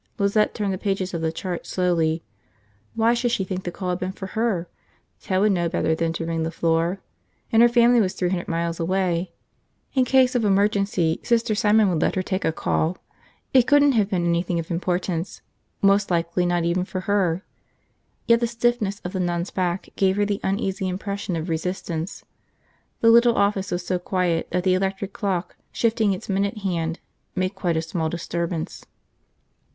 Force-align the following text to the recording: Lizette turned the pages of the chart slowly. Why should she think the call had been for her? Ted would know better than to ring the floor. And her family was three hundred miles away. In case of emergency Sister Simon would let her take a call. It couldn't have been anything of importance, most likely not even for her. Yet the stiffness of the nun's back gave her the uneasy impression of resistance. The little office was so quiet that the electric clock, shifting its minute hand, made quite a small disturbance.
Lizette 0.17 0.55
turned 0.55 0.73
the 0.73 0.79
pages 0.79 1.13
of 1.13 1.21
the 1.21 1.31
chart 1.31 1.67
slowly. 1.67 2.23
Why 2.95 3.13
should 3.13 3.29
she 3.29 3.43
think 3.43 3.63
the 3.65 3.71
call 3.71 3.91
had 3.91 3.99
been 3.99 4.11
for 4.11 4.25
her? 4.33 4.67
Ted 5.19 5.39
would 5.41 5.51
know 5.51 5.69
better 5.69 5.93
than 5.93 6.11
to 6.13 6.25
ring 6.25 6.41
the 6.41 6.49
floor. 6.49 6.99
And 7.51 7.61
her 7.61 7.69
family 7.69 8.01
was 8.01 8.15
three 8.15 8.31
hundred 8.31 8.47
miles 8.47 8.79
away. 8.79 9.31
In 9.93 10.03
case 10.03 10.33
of 10.33 10.43
emergency 10.43 11.19
Sister 11.21 11.53
Simon 11.53 11.87
would 11.89 12.01
let 12.01 12.15
her 12.15 12.23
take 12.23 12.43
a 12.43 12.51
call. 12.51 12.97
It 13.53 13.67
couldn't 13.67 13.91
have 13.91 14.09
been 14.09 14.25
anything 14.25 14.57
of 14.57 14.71
importance, 14.71 15.43
most 15.83 16.09
likely 16.09 16.47
not 16.47 16.63
even 16.63 16.83
for 16.83 17.01
her. 17.01 17.43
Yet 18.25 18.39
the 18.39 18.47
stiffness 18.47 19.01
of 19.05 19.13
the 19.13 19.19
nun's 19.19 19.51
back 19.51 19.89
gave 19.95 20.15
her 20.15 20.25
the 20.25 20.39
uneasy 20.43 20.87
impression 20.89 21.35
of 21.35 21.47
resistance. 21.47 22.25
The 23.01 23.11
little 23.11 23.35
office 23.37 23.69
was 23.69 23.85
so 23.85 23.99
quiet 23.99 24.47
that 24.49 24.63
the 24.63 24.73
electric 24.73 25.13
clock, 25.13 25.57
shifting 25.71 26.11
its 26.11 26.27
minute 26.27 26.57
hand, 26.57 26.99
made 27.35 27.53
quite 27.53 27.77
a 27.77 27.83
small 27.83 28.09
disturbance. 28.09 28.83